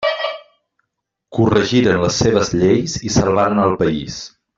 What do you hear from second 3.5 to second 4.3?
el país.